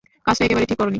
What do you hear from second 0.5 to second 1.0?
ঠিক করোনি।